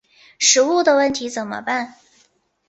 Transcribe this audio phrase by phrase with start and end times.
[0.39, 1.93] 食物的问题怎么办？